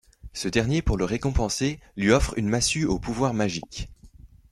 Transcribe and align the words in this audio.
Ce 0.33 0.47
dernier 0.47 0.81
pour 0.81 0.97
le 0.97 1.05
récompenser 1.05 1.79
lui 1.95 2.09
offre 2.11 2.35
une 2.35 2.49
massue 2.49 2.85
aux 2.85 2.97
pouvoirs 2.97 3.35
magiques. 3.35 3.87